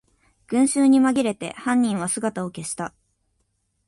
[0.47, 2.95] 群集にまぎれて犯人は姿を消した